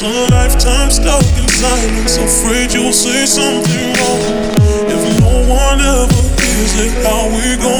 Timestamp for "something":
3.26-3.94